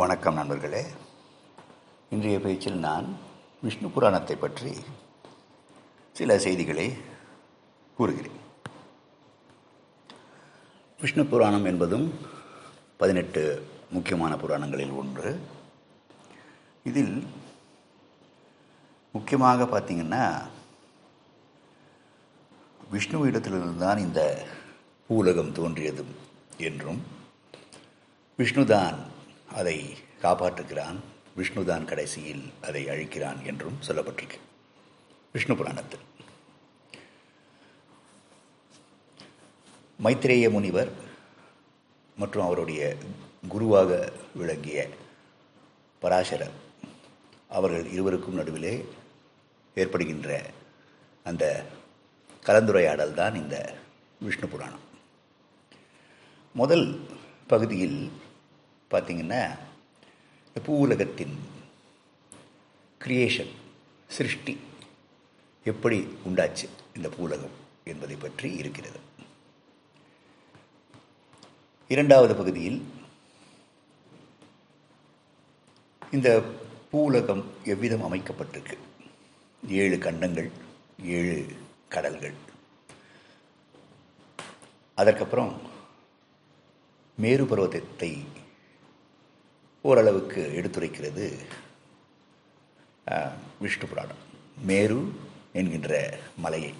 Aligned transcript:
வணக்கம் 0.00 0.34
நண்பர்களே. 0.34 0.80
இன்றைய 2.10 2.40
பேச்சில் 2.40 2.78
நான் 2.78 3.16
விஷ்ணு 3.62 3.88
புராணத்தை 3.90 4.36
பற்றி 4.36 4.72
சில 6.12 6.38
செய்திகளை 6.38 6.86
கூறுகிறேன். 7.96 8.40
விஷ்ணு 11.00 11.26
புராணம் 11.26 11.64
என்பதும் 11.64 12.12
பதினெட்டு 12.96 13.68
முக்கியமான 13.90 14.36
புராணங்களில் 14.36 14.96
ஒன்று. 15.02 15.40
இதில் 16.84 17.26
முக்கியமாக 19.12 19.78
பார்த்தீங்கன்னா 19.78 20.24
விஷ்ணுவிடத்திலிருந்து 22.92 23.76
தான் 23.76 23.98
இந்த 23.98 24.46
பூலகம் 25.10 25.52
தோன்றியது 25.52 26.04
என்றும் 26.56 27.02
விஷ்ணுதான் 28.38 29.12
அதை 29.54 29.96
காப்பாற்றுகிறான். 30.22 30.98
விஷ்ணுதான் 31.36 31.84
கடைசியில் 31.84 32.52
அதை 32.62 32.84
அழிக்கிறான் 32.84 33.42
என்றும் 33.42 33.78
சொல்லப்பட்டிருக்கு. 33.86 34.38
விஷ்ணு 35.32 35.56
புராணத்தில். 35.56 36.00
மைத்திரேய 40.02 40.50
முனிவர் 40.50 40.88
மற்றும் 42.16 42.44
அவருடைய 42.44 42.96
குருவாக 43.48 44.12
விளங்கிய 44.34 44.88
பராசரர் 46.00 46.56
அவர்கள் 47.48 47.86
இருவருக்கும் 47.86 48.34
நடுவிலே 48.34 48.88
ஏற்படுகின்ற 49.74 50.42
அந்த 51.24 51.64
கலந்துரையாடல் 52.46 53.14
தான் 53.14 53.34
இந்த 53.34 53.74
விஷ்ணு 54.20 54.48
புராணம். 54.48 54.84
முதல் 56.52 57.06
பகுதியில் 57.46 58.10
பார்த்திங்கன்னா 58.94 59.42
பூவுலகத்தின் 60.66 61.34
கிரியேஷன் 63.04 63.52
சிருஷ்டி 64.16 64.54
எப்படி 65.64 65.98
உண்டாச்சு 66.28 66.66
இந்த 66.96 67.08
பூலகம் 67.16 67.56
என்பதை 67.84 68.16
பற்றி 68.16 68.48
இருக்கிறது. 68.60 69.00
இரண்டாவது 71.88 72.34
பகுதியில் 72.36 72.78
இந்த 76.10 76.28
பூலகம் 76.92 77.44
எவ்விதம் 77.64 78.04
அமைக்கப்பட்டிருக்கு? 78.06 78.76
ஏழு 79.68 79.98
கண்டங்கள் 79.98 80.50
ஏழு 81.16 81.36
கடல்கள். 81.88 82.36
அதற்கப்புறம் 84.98 85.52
மேரு 87.16 87.44
பருவத்தை 87.46 88.12
ஓரளவுக்கு 89.88 90.42
எடுத்துரைக்கிறது. 90.58 91.26
விஷ்ணு 93.64 93.86
புராணம். 93.88 94.22
மேரு 94.68 95.00
என்கின்ற 95.58 95.92
மலையை. 96.44 96.72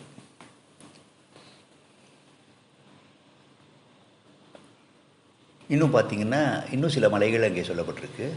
இன்னும் 5.75 5.94
பார்த்தீங்கன்னா 5.97 6.42
இன்னும் 6.75 6.94
சில 6.97 7.08
மலைகள் 7.16 7.47
அங்கே 7.48 7.66
சொல்லப்பட்டிருக்கு. 7.70 8.28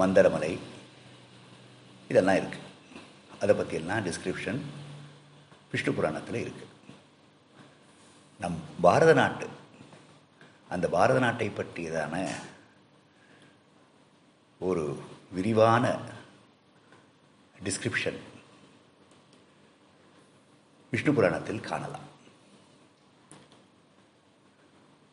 மந்தரமலை. 0.00 0.52
இதெல்லாம் 2.10 2.40
இருக்குது 2.42 2.66
அதை 3.42 3.54
பற்றியெல்லாம் 3.56 4.04
டிஸ்கிரிப்ஷன் 4.10 4.60
விஷ்ணு 5.72 5.92
புராணத்தில் 5.96 6.42
இருக்குது 6.44 6.74
நம் 8.42 8.60
பாரத 8.86 9.12
நாட்டு 9.22 9.46
அந்த 10.74 10.86
பாரத 10.98 11.18
நாட்டை 11.24 11.48
பற்றியதான 11.48 12.16
ஒரு 14.60 14.98
விரிவான 15.32 15.98
டிஸ்கிரிப்ஷன் 17.64 18.18
விஷ்ணு 20.90 21.12
புராணத்தில் 21.12 21.60
காணலாம். 21.60 22.06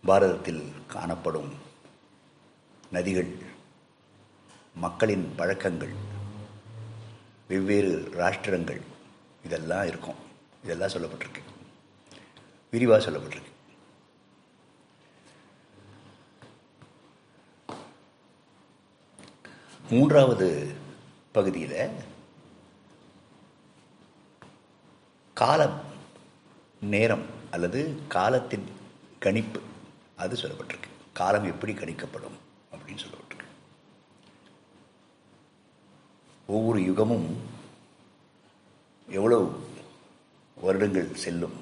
பாரதத்தில் 0.08 0.72
காணப்படும் 0.88 1.54
நதிகள் 2.92 3.36
மக்களின் 4.76 5.34
பழக்கங்கள் 5.36 5.94
வெவ்வேறு 7.48 8.10
ராஷ்டிரங்கள் 8.14 8.82
இதெல்லாம் 9.44 9.88
இருக்கும். 9.88 10.16
இதெல்லாம் 10.64 10.90
சொல்லப்பட்டிருக்கு. 10.90 11.42
விரிவாக 12.72 13.12
சொல்லப்பட்டிருக்கு. 13.12 13.54
மூன்றாவது 19.90 20.76
பகுதியில் 21.32 21.90
காலம் 25.34 25.80
நேரம் 26.82 27.26
அல்லது 27.52 28.00
காலத்தின் 28.08 28.68
கணிப்பு 29.20 29.62
அது 30.16 30.36
சொல்லப்பட்டிருக்கு. 30.36 30.90
காலம் 31.14 31.44
எப்படி 31.44 31.74
கணிக்கப்படும் 31.74 32.38
அப்படின்னு 32.72 32.98
சொல்லப்பட்டிருக்கு. 32.98 33.46
ஒவ்வொரு 36.48 36.80
யுகமும் 36.80 37.36
எவ்வளவு 39.10 39.68
வருடங்கள் 40.62 41.16
செல்லும்? 41.16 41.60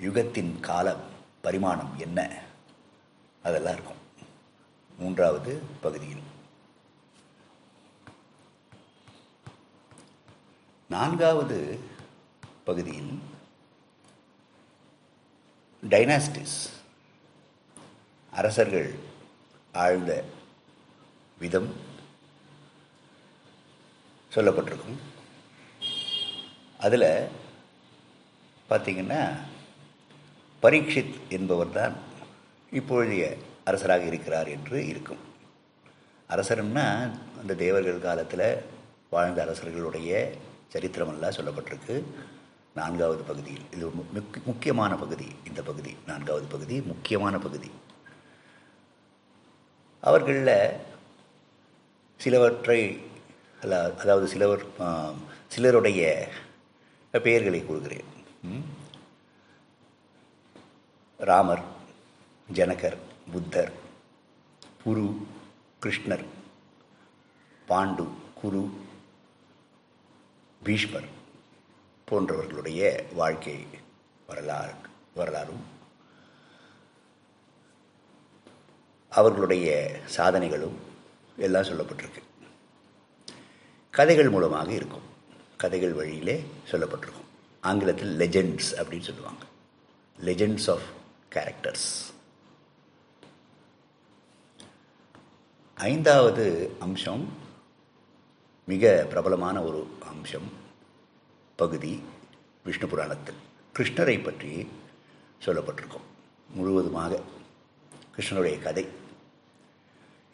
யுகத்தின் 0.00 0.60
கால 0.60 0.96
பரிமாணம் 1.40 1.98
என்ன? 1.98 2.42
அதெல்லாம் 3.42 3.72
இருக்கும். 3.72 3.97
மூன்றாவது 4.98 5.62
பகுதியில். 5.80 6.22
நான்காவது 10.88 11.80
பகுதியில் 12.64 13.20
டைனாஸ்டிஸ் 15.82 16.70
அரசர்கள் 18.30 18.98
ஆழ்ந்த 19.72 20.24
விதம் 21.38 21.74
சொல்லப்பட்டிருக்கும். 24.34 24.98
அதில் 26.78 27.28
பார்த்திங்கன்னா 28.70 29.38
பரீட்சித் 30.62 31.28
என்பவர் 31.28 31.70
தான் 31.70 31.94
இப்பொழுதைய 32.72 33.36
அரசராக 33.68 34.04
இருக்கிறார் 34.10 34.48
என்று 34.56 34.78
இருக்கும். 34.92 35.22
அரசர்னா 36.34 36.86
அந்த 37.40 37.52
தேவர்கள் 37.64 38.06
காலத்தில் 38.06 38.48
வாழ்ந்த 39.14 39.38
அரசர்களுடைய 39.46 40.12
சரித்திரமெல்லாம் 40.72 41.36
சொல்லப்பட்டிருக்கு. 41.38 41.96
நான்காவது 42.78 43.22
பகுதியில் 43.30 43.66
இது 43.74 43.86
முக் 44.16 44.40
முக்கியமான 44.48 44.92
பகுதி. 45.02 45.28
இந்த 45.48 45.60
பகுதி 45.68 45.92
நான்காவது 46.10 46.46
பகுதி 46.54 46.76
முக்கியமான 46.90 47.34
பகுதி. 47.46 47.70
அவர்களில் 50.02 50.56
சிலவற்றை 52.20 52.80
அல்ல 53.62 53.74
அதாவது 54.02 54.26
சிலவர் 54.32 54.64
சிலருடைய 55.54 56.02
பெயர்களை 57.26 57.60
கூறுகிறேன். 57.64 58.08
ராமர் 61.30 61.64
ஜனகர் 62.48 62.98
புத்தர் 63.32 63.72
புரு 64.84 65.26
கிருஷ்ணர் 65.82 66.24
பாண்டு 67.68 68.08
குரு 68.34 68.80
பீஷ்மர் 70.62 71.08
போன்றவர்களுடைய 72.10 73.02
வாழ்க்கை 73.14 73.66
வரலாறு 74.26 74.72
வரலாறும் 75.14 75.76
அவர்களுடைய 79.08 79.98
சாதனைகளும் 80.16 80.76
எல்லாம் 81.36 81.62
சொல்லப்பட்டிருக்கு. 81.62 82.22
கதைகள் 83.90 84.30
மூலமாக 84.30 84.72
இருக்கும். 84.72 85.02
கதைகள் 85.56 85.92
வழியிலே 85.92 86.44
சொல்லப்பட்டிருக்கும். 86.70 87.26
ஆங்கிலத்தில் 87.60 88.18
லெஜெண்ட்ஸ் 88.18 88.74
அப்படின்னு 88.76 89.00
சொல்லுவாங்க. 89.00 89.44
லெஜெண்ட்ஸ் 90.20 90.70
ஆஃப் 90.70 90.82
கேரக்டர்ஸ் 91.32 92.16
ஐந்தாவது 95.86 96.44
அம்சம் 96.78 97.28
மிக 98.64 99.06
பிரபலமான 99.08 99.62
ஒரு 99.62 99.86
அம்சம் 100.08 100.48
பகுதி 101.56 102.02
விஷ்ணு 102.64 102.86
புராணத்தில். 102.88 103.38
கிருஷ்ணரை 103.78 104.24
பற்றி 104.24 104.66
சொல்லப்பட்டிருக்கும். 105.44 106.06
முழுவதுமாக 106.54 107.20
கிருஷ்ணருடைய 108.16 108.62
கதை. 108.62 108.84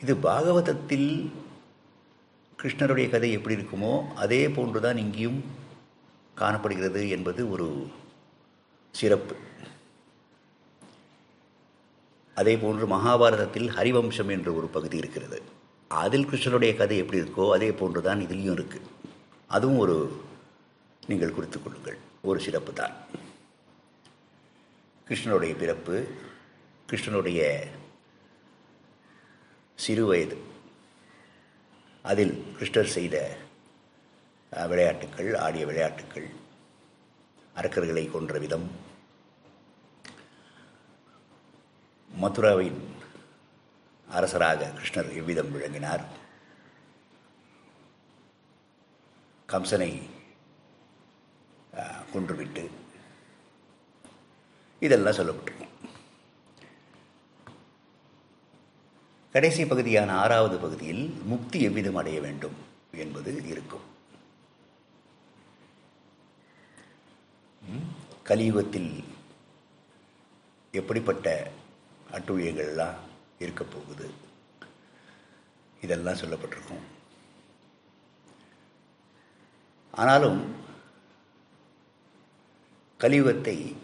இது 0.00 0.14
பாகவதத்தில் 0.16 1.32
கிருஷ்ணருடைய 2.62 3.10
கதை 3.10 3.32
எப்படி 3.32 3.56
இருக்குமோ 3.56 4.14
அதே 4.14 4.48
போன்றுதான் 4.48 4.96
இங்கேயும் 4.96 5.44
காணப்படுகிறது 6.34 7.08
என்பது 7.08 7.50
ஒரு 7.50 7.86
சிறப்பு. 8.92 9.36
அதே 12.40 12.54
போன்று 12.62 12.84
மகாபாரதத்தில் 12.94 13.68
ஹரிவம்சம் 13.76 14.32
என்ற 14.36 14.48
ஒரு 14.58 14.68
பகுதி 14.76 14.96
இருக்கிறது. 15.02 15.38
அதில் 15.90 16.28
கிருஷ்ணனுடைய 16.30 16.72
கதை 16.80 16.96
எப்படி 17.02 17.20
இருக்கோ 17.22 17.44
அதே 17.56 17.68
போன்று 17.80 18.00
தான் 18.06 18.22
இதுலேயும் 18.26 18.56
இருக்குது 18.58 18.88
அதுவும் 19.56 19.82
ஒரு 19.84 19.96
நீங்கள் 21.10 21.34
குறித்து 21.36 21.58
கொள்ளுங்கள். 21.62 21.98
ஒரு 22.28 22.38
சிறப்பு 22.46 22.72
தான். 22.80 22.94
கிருஷ்ணனுடைய 25.08 25.52
பிறப்பு 25.62 25.96
கிருஷ்ணனுடைய 26.90 27.40
சிறு 29.84 30.04
வயது. 30.10 30.36
அதில் 32.10 32.34
கிருஷ்ணர் 32.58 32.94
செய்த 32.96 33.16
விளையாட்டுக்கள் 34.70 35.30
ஆடிய 35.44 35.62
விளையாட்டுக்கள் 35.68 36.26
அரக்கர்களை 37.60 38.04
கொன்ற 38.10 38.34
விதம் 38.44 38.66
மதுராவின் 42.16 42.80
அரசராக 44.08 44.72
கிருஷ்ணர் 44.76 45.14
எவ்விதம் 45.14 45.52
விளங்கினார்? 45.52 46.04
கம்சனை 49.48 50.02
கொன்றுவிட்டு. 52.12 52.70
இதெல்லாம் 54.80 55.14
சொல்லப்பட்டிருக்கும். 55.14 55.72
கடைசி 59.32 59.66
பகுதியான 59.66 60.16
ஆறாவது 60.18 60.56
பகுதியில் 60.58 61.04
முக்தி 61.24 61.62
எவ்விதம் 61.62 61.96
அடைய 61.96 62.20
வேண்டும் 62.20 62.56
என்பது 62.92 63.48
இருக்கும். 63.48 63.92
கலியுகத்தில் 68.24 69.04
எப்படிப்பட்ட 70.72 71.50
அட்டுழியங்கள்லாம் 72.14 72.94
இருக்க 73.38 73.64
போகுது. 73.64 74.10
இதெல்லாம் 75.82 76.14
சொல்லப்பட்டிருக்கும். 76.14 76.84
ஆனாலும் 79.92 80.56
கலியுகத்தை 83.00 83.76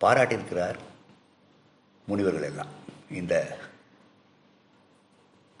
பாராட்டியிருக்கிறார் 0.00 0.78
முனிவர்கள் 2.06 2.42
எல்லாம். 2.42 2.72
இந்த 3.10 3.58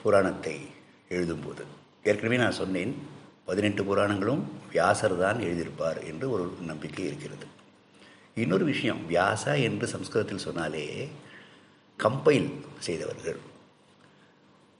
புராணத்தை 0.02 0.66
எழுதும்போது. 1.08 1.64
ஏற்கனவே 2.02 2.36
நான் 2.36 2.60
சொன்னேன் 2.62 3.08
பதினெட்டு 3.44 3.82
புராணங்களும் 3.84 4.42
வியாசர் 4.68 5.18
தான் 5.18 5.38
எழுதியிருப்பார் 5.38 6.04
என்று 6.04 6.30
ஒரு 6.30 6.56
நம்பிக்கை 6.60 7.04
இருக்கிறது. 7.04 7.46
இன்னொரு 8.42 8.64
விஷயம் 8.70 8.98
வியாசா 9.10 9.52
என்று 9.66 9.86
சம்ஸ்கிருதத்தில் 9.92 10.42
சொன்னாலே 10.44 10.82
கம்பைல் 11.98 12.48
செய்தவர்கள். 12.86 13.38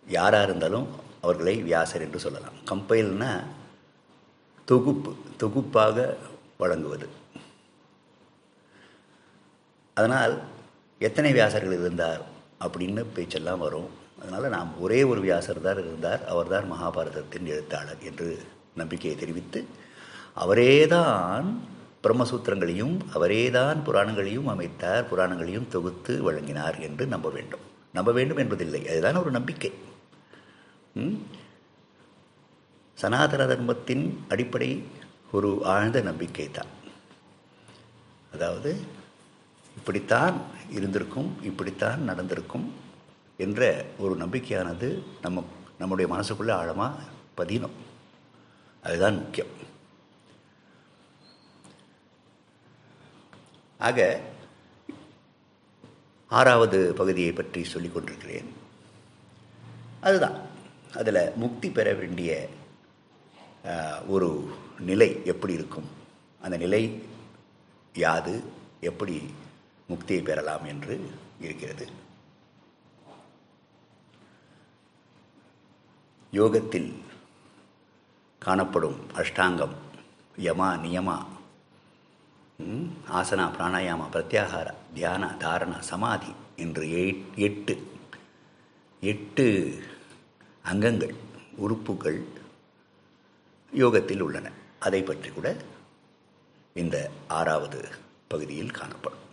யாராக 0.07 0.47
இருந்தாலும் 0.49 0.89
அவர்களை 1.25 1.55
வியாசர் 1.69 2.05
என்று 2.07 2.19
சொல்லலாம். 2.25 2.57
கம்பைல்னா 2.71 3.31
தொகுப்பு 4.71 5.11
தொகுப்பாக 5.43 6.05
வழங்குவது. 6.63 7.07
அதனால் 9.97 10.35
எத்தனை 11.01 11.31
வியாசர்கள் 11.39 11.79
இருந்தார் 11.79 12.23
அப்படின்னு 12.67 13.05
பேச்செல்லாம் 13.19 13.65
வரும். 13.67 13.89
அதனால் 14.21 14.55
நாம் 14.57 14.71
ஒரே 14.87 15.01
ஒரு 15.13 15.23
வியாசர் 15.27 15.67
தான் 15.69 15.81
இருந்தார். 15.85 16.23
அவர்தான் 16.35 16.69
மகாபாரதத்தின் 16.73 17.49
எழுத்தாளர் 17.55 18.05
என்று 18.11 18.29
நம்பிக்கையை 18.83 19.17
தெரிவித்து 19.23 19.63
அவரே 20.45 20.73
தான் 20.97 21.49
பிரம்மசூத்திரங்களையும் 22.07 22.99
அவரேதான் 23.15 23.83
புராணங்களையும் 23.85 24.49
அமைத்தார் 24.49 25.09
புராணங்களையும் 25.09 25.69
தொகுத்து 25.69 26.23
வழங்கினார் 26.23 26.79
என்று 26.79 27.07
நம்ப 27.07 27.31
வேண்டும். 27.31 27.61
நம்ப 27.93 28.13
வேண்டும் 28.13 28.37
என்பதில்லை. 28.37 28.89
அதுதான் 28.89 29.17
ஒரு 29.17 29.31
நம்பிக்கை. 29.31 29.73
சனாதன 32.95 33.47
தர்மத்தின் 33.47 34.25
அடிப்படை 34.29 34.83
ஒரு 35.33 35.61
ஆழ்ந்த 35.65 36.01
நம்பிக்கை 36.01 36.51
தான். 36.51 36.73
அதாவது 38.33 38.81
இப்படித்தான் 39.77 40.41
இருந்திருக்கும் 40.71 41.37
இப்படித்தான் 41.43 42.01
நடந்திருக்கும் 42.01 42.73
என்ற 43.37 43.85
ஒரு 43.99 44.17
நம்பிக்கையானது 44.17 45.03
நம்ம 45.23 45.45
நம்முடைய 45.79 46.15
மனசுக்குள்ளே 46.15 46.53
ஆழமாக 46.53 47.03
பதியணும். 47.37 47.77
அதுதான் 48.83 49.15
முக்கியம். 49.15 49.66
ஆக 53.79 54.21
ஆறாவது 56.29 56.95
பகுதியை 56.95 57.33
பற்றி 57.33 57.65
சொல்லிக் 57.65 57.95
கொண்டிருக்கிறேன். 57.95 58.49
அதுதான். 60.01 60.39
அதில் 60.95 61.33
முக்தி 61.37 61.71
பெற 61.71 61.93
வேண்டிய 61.95 62.49
ஒரு 64.07 64.55
நிலை 64.79 65.21
எப்படி 65.25 65.53
இருக்கும்? 65.53 65.89
அந்த 66.41 66.57
நிலை 66.57 67.03
யாது? 67.95 68.45
எப்படி 68.81 69.35
முக்தியை 69.89 70.25
பெறலாம் 70.25 70.65
என்று 70.65 71.11
இருக்கிறது. 71.41 71.87
யோகத்தில் 76.31 76.91
காணப்படும் 78.39 78.99
அஷ்டாங்கம் 79.15 79.77
யமா 80.37 80.69
நியமா 80.85 81.27
ஆசனா 82.61 83.51
பிராணாயாமா 83.55 84.07
பிரத்யாகார 84.13 84.75
தியான 84.95 85.35
தாரணா 85.39 85.79
சமாதி 85.79 86.33
என்று 86.57 86.91
எட்டு 87.37 87.87
எட்டு 89.01 89.83
அங்கங்கள் 90.63 91.15
உறுப்புகள் 91.57 92.25
யோகத்தில் 93.71 94.21
உள்ளன. 94.21 94.51
அதை 94.79 95.03
பற்றி 95.03 95.29
கூட 95.29 95.57
இந்த 96.75 97.11
ஆறாவது 97.29 97.89
பகுதியில் 98.29 98.71
காணப்படும். 98.71 99.25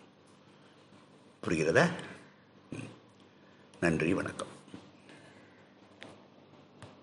புரிகிறதா? 1.44 1.90
நன்றி 3.80 4.14
வணக்கம். 4.14 4.53